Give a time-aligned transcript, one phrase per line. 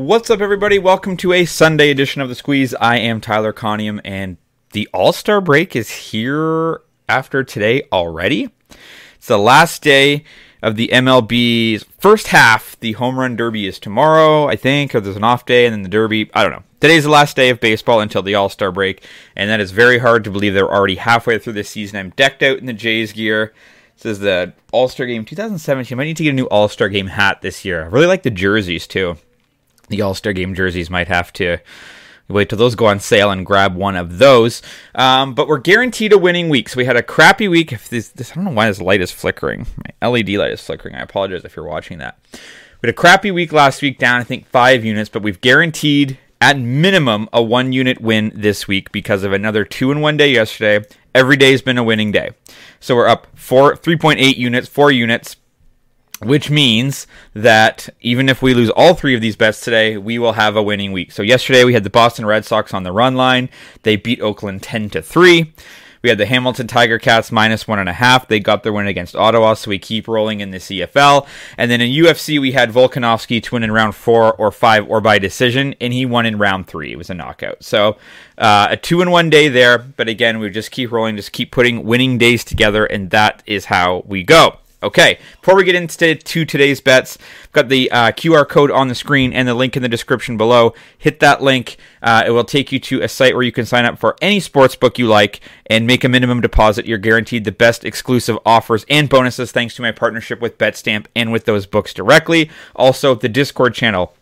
[0.00, 0.78] What's up, everybody?
[0.78, 2.74] Welcome to a Sunday edition of the Squeeze.
[2.76, 4.38] I am Tyler Conium, and
[4.72, 8.48] the All Star break is here after today already.
[9.16, 10.24] It's the last day
[10.62, 12.80] of the MLB's first half.
[12.80, 15.82] The home run derby is tomorrow, I think, or there's an off day, and then
[15.82, 16.30] the derby.
[16.32, 16.64] I don't know.
[16.80, 19.04] Today's the last day of baseball until the All Star break,
[19.36, 20.54] and that is very hard to believe.
[20.54, 21.98] They're already halfway through the season.
[21.98, 23.52] I'm decked out in the Jays gear.
[23.98, 25.94] This is the All Star Game 2017.
[25.94, 27.82] I might need to get a new All Star Game hat this year.
[27.82, 29.18] I really like the jerseys too.
[29.90, 31.58] The All Star Game jerseys might have to
[32.28, 34.62] wait till those go on sale and grab one of those.
[34.94, 36.68] Um, but we're guaranteed a winning week.
[36.68, 37.72] So we had a crappy week.
[37.72, 39.66] If this, this, I don't know why this light is flickering.
[40.00, 40.94] My LED light is flickering.
[40.94, 42.18] I apologize if you're watching that.
[42.32, 46.18] We had a crappy week last week, down I think five units, but we've guaranteed
[46.40, 50.32] at minimum a one unit win this week because of another two in one day
[50.32, 50.86] yesterday.
[51.14, 52.30] Every day has been a winning day.
[52.78, 55.36] So we're up four, 3.8 units, four units,
[56.22, 60.32] which means that even if we lose all three of these bets today, we will
[60.32, 61.12] have a winning week.
[61.12, 63.48] So yesterday we had the Boston Red Sox on the run line.
[63.82, 65.52] They beat Oakland 10 to 3.
[66.02, 68.26] We had the Hamilton Tiger Cats minus one and a half.
[68.26, 71.26] They got their win against Ottawa, so we keep rolling in the CFL.
[71.58, 75.02] And then in UFC, we had Volkanovski to win in round four or five or
[75.02, 76.92] by decision, and he won in round three.
[76.92, 77.62] It was a knockout.
[77.62, 77.98] So
[78.38, 79.76] uh, a two in one day there.
[79.76, 83.66] But again, we just keep rolling, just keep putting winning days together, and that is
[83.66, 84.59] how we go.
[84.82, 88.88] Okay, before we get into to today's bets, I've got the uh, QR code on
[88.88, 90.72] the screen and the link in the description below.
[90.96, 91.76] Hit that link.
[92.02, 94.40] Uh, it will take you to a site where you can sign up for any
[94.40, 96.86] sports book you like and make a minimum deposit.
[96.86, 101.30] You're guaranteed the best exclusive offers and bonuses thanks to my partnership with BetStamp and
[101.30, 102.50] with those books directly.
[102.74, 104.14] Also, the Discord channel.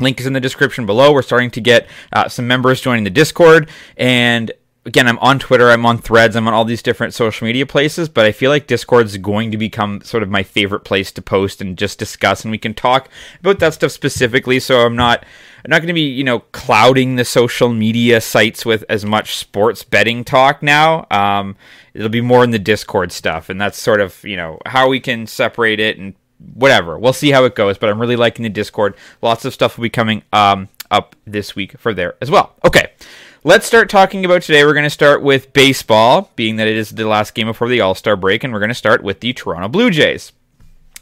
[0.00, 1.12] Link is in the description below.
[1.12, 4.50] We're starting to get uh, some members joining the Discord, and
[4.84, 8.08] again, I'm on Twitter, I'm on Threads, I'm on all these different social media places,
[8.08, 11.60] but I feel like Discord's going to become sort of my favorite place to post
[11.60, 13.08] and just discuss, and we can talk
[13.40, 14.58] about that stuff specifically.
[14.60, 15.24] So I'm not.
[15.64, 19.36] I'm not going to be, you know, clouding the social media sites with as much
[19.36, 21.06] sports betting talk now.
[21.08, 21.54] Um,
[21.94, 24.98] it'll be more in the Discord stuff, and that's sort of, you know, how we
[24.98, 26.14] can separate it and
[26.54, 26.98] whatever.
[26.98, 28.96] We'll see how it goes, but I'm really liking the Discord.
[29.20, 32.56] Lots of stuff will be coming um, up this week for there as well.
[32.64, 32.90] Okay.
[33.44, 34.64] Let's start talking about today.
[34.64, 37.80] We're going to start with baseball, being that it is the last game before the
[37.80, 40.30] All Star break, and we're going to start with the Toronto Blue Jays.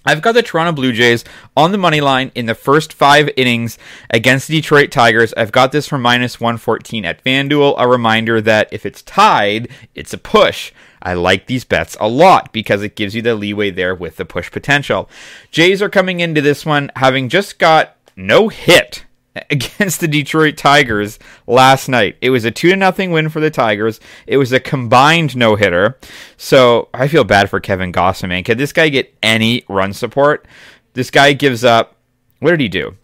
[0.06, 1.22] I've got the Toronto Blue Jays
[1.54, 3.76] on the money line in the first five innings
[4.08, 5.34] against the Detroit Tigers.
[5.36, 7.74] I've got this for minus 114 at FanDuel.
[7.76, 10.72] A reminder that if it's tied, it's a push.
[11.02, 14.24] I like these bets a lot because it gives you the leeway there with the
[14.24, 15.10] push potential.
[15.50, 19.04] Jays are coming into this one having just got no hit
[19.50, 22.16] against the Detroit Tigers last night.
[22.20, 24.00] It was a 2 to nothing win for the Tigers.
[24.26, 25.98] It was a combined no-hitter.
[26.36, 28.44] So, I feel bad for Kevin Gausman, man.
[28.44, 30.46] Could this guy get any run support?
[30.94, 31.96] This guy gives up
[32.40, 32.96] What did he do?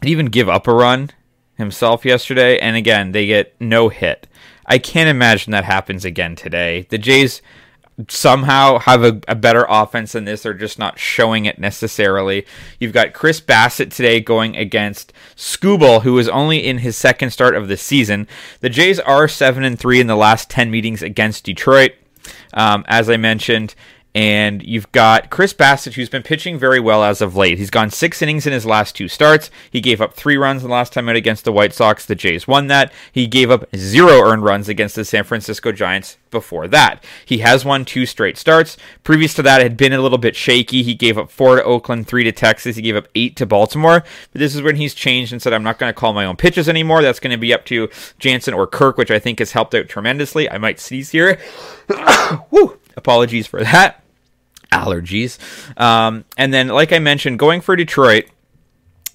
[0.00, 1.10] Did he even give up a run
[1.54, 2.58] himself yesterday?
[2.58, 4.26] And again, they get no hit.
[4.66, 6.86] I can't imagine that happens again today.
[6.88, 7.42] The Jays
[8.08, 10.42] somehow have a, a, better offense than this.
[10.42, 12.46] They're just not showing it necessarily.
[12.78, 17.54] You've got Chris Bassitt today going against Skubal, who is only in his second start
[17.54, 18.26] of the season.
[18.60, 21.92] The Jays are seven and three in the last ten meetings against Detroit.
[22.54, 23.74] Um, as I mentioned,
[24.14, 27.58] and you've got Chris Bassitt, who's been pitching very well as of late.
[27.58, 29.50] He's gone six innings in his last two starts.
[29.70, 32.04] He gave up three runs the last time out against the White Sox.
[32.04, 32.92] The Jays won that.
[33.10, 37.02] He gave up zero earned runs against the San Francisco Giants before that.
[37.24, 38.76] He has won two straight starts.
[39.02, 40.82] Previous to that, it had been a little bit shaky.
[40.82, 42.76] He gave up four to Oakland, three to Texas.
[42.76, 44.04] He gave up eight to Baltimore.
[44.32, 46.36] But this is when he's changed and said, I'm not going to call my own
[46.36, 47.00] pitches anymore.
[47.00, 49.88] That's going to be up to Jansen or Kirk, which I think has helped out
[49.88, 50.50] tremendously.
[50.50, 51.38] I might sneeze here.
[52.50, 52.78] Woo!
[52.94, 54.01] Apologies for that
[54.72, 55.38] allergies.
[55.80, 58.26] Um, and then, like I mentioned, going for Detroit,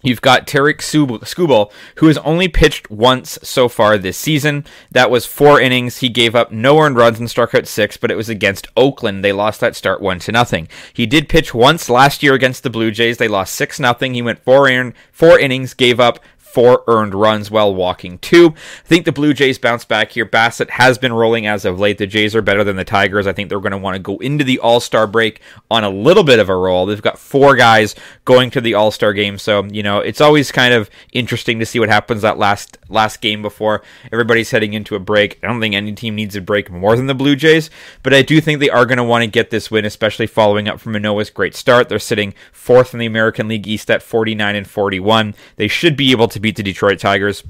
[0.04, 4.64] You've got Tarik Skubal, who has only pitched once so far this season.
[4.92, 5.98] That was four innings.
[5.98, 9.24] He gave up no earned runs and struck out six, but it was against Oakland.
[9.24, 10.68] They lost that start one to nothing.
[10.94, 13.18] He did pitch once last year against the Blue Jays.
[13.18, 14.14] They lost six nothing.
[14.14, 16.20] He went four in, four innings, gave up
[16.58, 18.48] four earned runs while walking two.
[18.48, 20.26] I think the Blue Jays bounce back here.
[20.26, 22.00] Bassitt has been rolling as of late.
[22.00, 23.28] The Jays are better than the Tigers.
[23.28, 25.40] I think they're going to want to go into the All Star break
[25.70, 26.88] on a little bit of a roll.
[26.88, 27.94] They've got four guys
[28.26, 31.66] going to the All Star game, so you know it's always kind of interesting to
[31.68, 35.38] see what happens that last last game before everybody's heading into a break.
[35.44, 37.70] I don't think any team needs a break more than the Blue Jays,
[38.02, 40.68] but I do think they are going to want to get this win, especially following
[40.68, 41.88] up from Manoah's great start.
[41.88, 45.36] They're sitting fourth in the American League East at 49 and 41.
[45.58, 47.44] They should be able to beat the Detroit Tigers.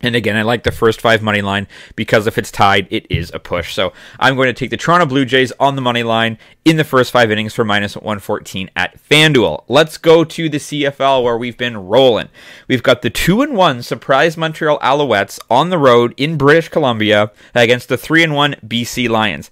[0.00, 3.30] And again, I like the first five money line because if it's tied, it is
[3.34, 3.74] a push.
[3.74, 6.84] So I'm going to take the Toronto Blue Jays on the money line in the
[6.84, 9.64] first five innings for minus 114 at FanDuel.
[9.68, 12.30] Let's go to the CFL where we've been rolling.
[12.66, 17.32] We've got the two and one surprise Montreal Alouettes on the road in British Columbia
[17.54, 19.50] against the three and one BC Lions.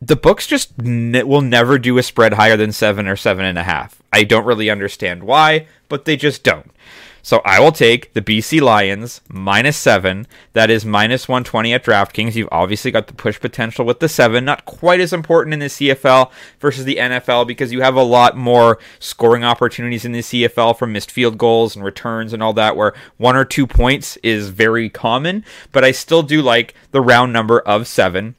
[0.00, 3.58] The books just ne- will never do a spread higher than seven or seven and
[3.58, 4.00] a half.
[4.10, 6.70] I don't really understand why, but they just don't.
[7.22, 10.26] So I will take the BC Lions minus seven.
[10.52, 12.34] That is minus 120 at DraftKings.
[12.34, 14.44] You've obviously got the push potential with the seven.
[14.44, 18.36] Not quite as important in the CFL versus the NFL because you have a lot
[18.36, 22.76] more scoring opportunities in the CFL from missed field goals and returns and all that,
[22.76, 25.44] where one or two points is very common.
[25.72, 28.34] But I still do like the round number of seven.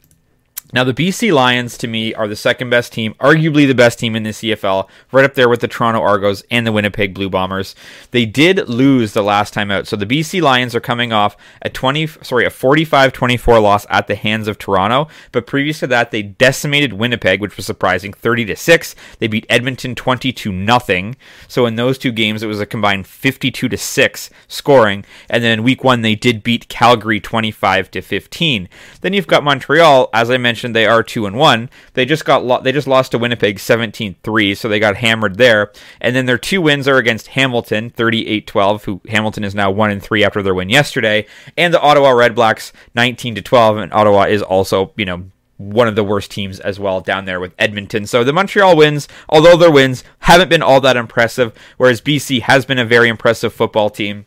[0.74, 4.16] Now, the BC Lions to me are the second best team, arguably the best team
[4.16, 7.76] in the CFL, right up there with the Toronto Argos and the Winnipeg Blue Bombers.
[8.12, 9.88] They did lose the last time out.
[9.88, 14.16] So the BC Lions are coming off a 20 sorry, a 45-24 loss at the
[14.16, 18.56] hands of Toronto, but previous to that they decimated Winnipeg, which was surprising, 30 to
[18.56, 18.96] 6.
[19.20, 21.18] They beat Edmonton 20 to nothing.
[21.50, 25.52] So in those two games it was a combined 52 to 6 scoring, and then
[25.52, 28.70] in week 1 they did beat Calgary 25 to 15.
[29.02, 31.70] Then you've got Montreal as I mentioned mentioned, they are two and one.
[31.94, 35.72] They just got lo- they just lost to Winnipeg 17-3, so they got hammered there.
[36.00, 40.04] And then their two wins are against Hamilton 38-12, who Hamilton is now one and
[40.04, 41.26] three after their win yesterday,
[41.58, 43.78] and the Ottawa Redblacks 19 to 12.
[43.78, 45.26] And Ottawa is also you know
[45.58, 48.06] one of the worst teams as well down there with Edmonton.
[48.06, 52.66] So the Montreal wins, although their wins haven't been all that impressive, whereas BC has
[52.66, 54.26] been a very impressive football team.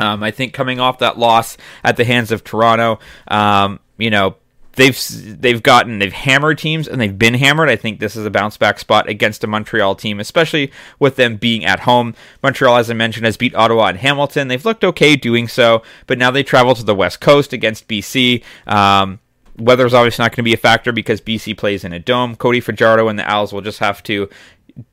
[0.00, 4.36] Um, I think coming off that loss at the hands of Toronto, um, you know,
[4.78, 7.68] they've they've gotten they've hammered teams and they've been hammered.
[7.68, 11.36] I think this is a bounce back spot against a Montreal team, especially with them
[11.36, 12.14] being at home.
[12.42, 14.48] Montreal, as I mentioned, has beat Ottawa and Hamilton.
[14.48, 18.42] They've looked okay doing so, but now they travel to the West Coast against BC.
[18.66, 19.18] Um,
[19.58, 22.36] weather's obviously not going to be a factor because BC plays in a dome.
[22.36, 24.30] Cody Fajardo and the Als will just have to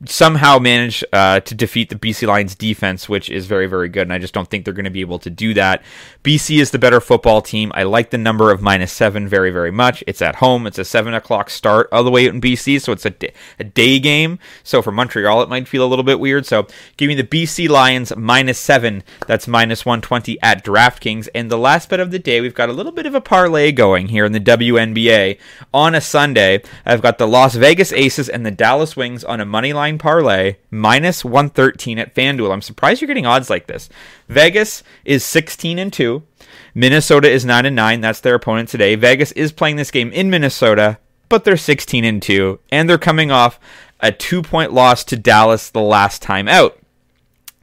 [0.06, 4.02] somehow manage uh, to defeat the BC Lions defense, which is very, very good.
[4.02, 5.82] And I just don't think they're going to be able to do that.
[6.24, 7.70] BC is the better football team.
[7.74, 10.02] I like the number of minus seven very, very much.
[10.06, 10.66] It's at home.
[10.66, 13.32] It's a seven o'clock start all the way out in BC, so it's a day,
[13.58, 14.38] a day game.
[14.64, 16.46] So for Montreal, it might feel a little bit weird.
[16.46, 16.66] So
[16.96, 19.04] give me the BC Lions minus seven.
[19.26, 21.28] That's minus 120 at DraftKings.
[21.34, 23.70] And the last bet of the day, we've got a little bit of a parlay
[23.70, 25.38] going here in the WNBA
[25.72, 26.62] on a Sunday.
[26.84, 30.56] I've got the Las Vegas Aces and the Dallas Wings on a money line parlay
[30.70, 32.52] minus 113 at FanDuel.
[32.52, 33.88] I'm surprised you're getting odds like this.
[34.28, 36.22] Vegas is 16 and 2.
[36.74, 38.00] Minnesota is 9 and 9.
[38.00, 38.96] That's their opponent today.
[38.96, 43.30] Vegas is playing this game in Minnesota, but they're 16 and 2 and they're coming
[43.30, 43.60] off
[44.00, 46.78] a 2-point loss to Dallas the last time out.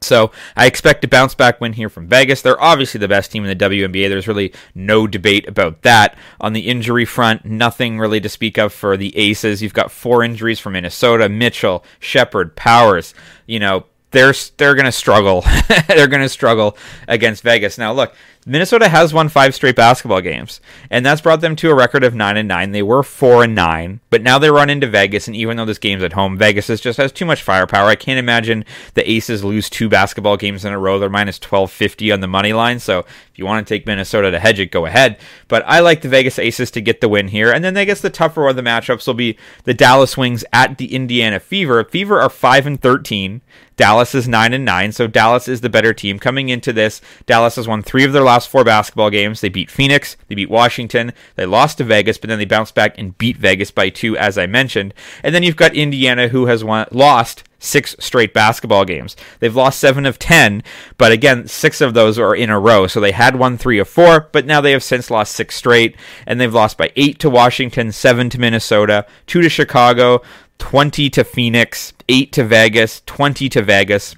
[0.04, 2.42] So I expect a bounce back win here from Vegas.
[2.42, 4.10] They're obviously the best team in the WNBA.
[4.10, 6.18] There's really no debate about that.
[6.40, 9.62] On the injury front, nothing really to speak of for the Aces.
[9.62, 13.14] You've got four injuries from Minnesota: Mitchell, Shepard, Powers.
[13.46, 15.44] You know, they're they're going to struggle.
[15.88, 16.78] they're going to struggle
[17.08, 17.78] against Vegas.
[17.78, 20.60] Now, look, Minnesota has won five straight basketball games,
[20.90, 22.72] and that's brought them to a record of nine and nine.
[22.72, 25.78] They were four and nine, but now they run into Vegas, and even though this
[25.78, 27.88] game's at home, Vegas is just has too much firepower.
[27.88, 28.66] I can't imagine
[28.96, 31.00] the Aces lose two basketball games in a row.
[31.00, 32.80] They're minus twelve fifty on the money line.
[32.80, 35.18] So if you want to take Minnesota to hedge it, go ahead.
[35.48, 38.02] But I like the Vegas Aces to get the win here, and then I guess
[38.02, 41.84] the tougher of the matchups will be the Dallas Wings at the Indiana Fever.
[41.86, 43.42] Fever are five and thirteen.
[43.76, 46.20] Dallas is 9 and 9, so Dallas is the better team.
[46.20, 49.42] Coming into this, Dallas has won 3 of their last 4 basketball games.
[49.42, 52.98] They beat Phoenix, they beat Washington, they lost to Vegas, but then they bounced back
[52.98, 54.96] and beat Vegas by 2 as I mentioned.
[55.22, 59.16] And then you've got Indiana who has won, lost six straight basketball games.
[59.40, 60.64] They've lost seven of ten,
[60.98, 62.88] but again, six of those are in a row.
[62.88, 65.96] So they had won three of four, but now they have since lost six straight,
[66.26, 70.22] and they've lost by eight to Washington, seven to Minnesota, two to Chicago,
[70.60, 74.16] 20 to Phoenix, 8 to Vegas, 20 to Vegas.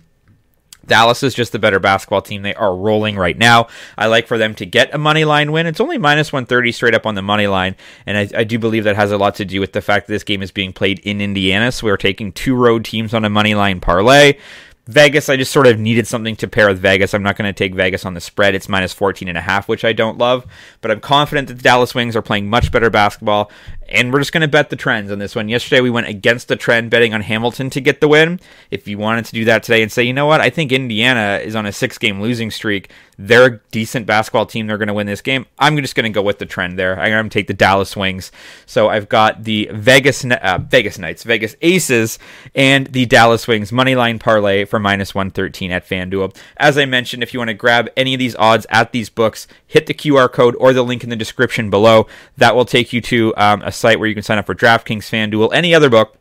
[0.88, 2.42] Dallas is just the better basketball team.
[2.42, 3.68] They are rolling right now.
[3.98, 5.68] I like for them to get a money line win.
[5.68, 7.76] It's only minus 130 straight up on the money line.
[8.06, 10.14] And I, I, do believe that has a lot to do with the fact that
[10.14, 11.72] this game is being played in Indiana.
[11.72, 14.38] So we're taking two road teams on a money line parlay.
[14.88, 17.16] Vegas, I just sort of needed something to pair with Vegas.
[17.16, 18.54] I'm not going to take Vegas on the spread.
[18.54, 20.46] It's minus 14 and a half, which I don't love,
[20.82, 23.50] but I'm confident that the Dallas Wings are playing much better basketball,
[23.90, 25.50] and we're just going to bet the trends on this one.
[25.50, 28.40] Yesterday we went against the trend betting on Hamilton to get the win.
[28.70, 31.40] If you wanted to do that today and say, you know what, I think Indiana
[31.44, 32.92] is on a six-game losing streak.
[33.18, 34.68] They're a decent basketball team.
[34.68, 35.46] They're going to win this game.
[35.58, 37.00] I'm just going to go with the trend there.
[37.00, 38.32] I'm going to take the Dallas Wings.
[38.66, 42.20] So I've got the Vegas uh, Vegas Knights, Vegas Aces,
[42.54, 46.36] and the Dallas Wings money line parlay for minus 113 at FanDuel.
[46.58, 49.48] As I mentioned, if you want to grab any of these odds at these books,
[49.66, 52.08] hit the QR code or the link in the description below.
[52.38, 55.10] That will take you to um, a site where you can sign up for DraftKings,
[55.10, 56.18] FanDuel, any other book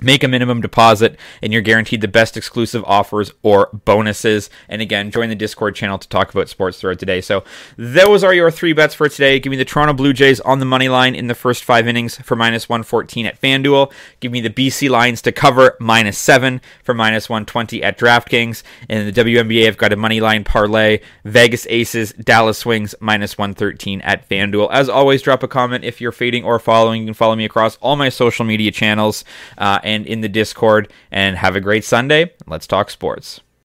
[0.00, 4.48] Make a minimum deposit, and you're guaranteed the best exclusive offers or bonuses.
[4.68, 7.20] And again, join the Discord channel to talk about sports throughout today.
[7.20, 7.44] So,
[7.76, 9.38] those are your three bets for today.
[9.38, 12.16] Give me the Toronto Blue Jays on the money line in the first five innings
[12.16, 13.92] for minus 114 at FanDuel.
[14.20, 18.62] Give me the BC Lions to cover minus seven for minus 120 at DraftKings.
[18.88, 21.00] And the WNBA, I've got a money line parlay.
[21.26, 24.70] Vegas Aces, Dallas Wings minus 113 at FanDuel.
[24.72, 27.02] As always, drop a comment if you're fading or following.
[27.02, 29.22] You can follow me across all my social media channels.
[29.58, 30.92] Uh, and in the Discord.
[31.10, 32.32] And have a great Sunday.
[32.46, 33.40] Let's talk sports.